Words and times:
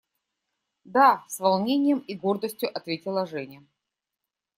–Да!– 0.95 1.23
с 1.29 1.39
волнением 1.39 1.99
и 1.99 2.15
гордостью 2.15 2.75
ответила 2.75 3.27
Женя. 3.27 3.63